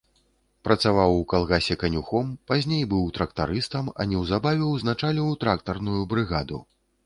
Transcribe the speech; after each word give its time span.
Працаваў 0.67 1.11
у 1.17 1.19
калгасе 1.33 1.75
канюхом, 1.83 2.31
пазней 2.53 2.83
быў 2.95 3.03
трактарыстам, 3.19 3.93
а 4.01 4.11
неўзабаве 4.15 4.73
ўзначаліў 4.73 5.33
трактарную 5.45 6.01
брыгаду. 6.15 6.59